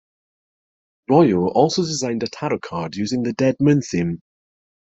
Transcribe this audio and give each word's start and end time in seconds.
Royo 1.11 1.51
also 1.53 1.83
designed 1.83 2.23
a 2.23 2.27
tarot 2.27 2.57
deck 2.71 2.95
using 2.95 3.21
the 3.21 3.33
"Dead 3.33 3.55
Moon" 3.59 3.83
theme. 3.83 4.19